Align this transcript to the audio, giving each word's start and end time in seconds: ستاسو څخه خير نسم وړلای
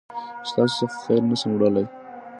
ستاسو 0.49 0.75
څخه 0.81 0.97
خير 1.03 1.21
نسم 1.29 1.49
وړلای 1.53 1.85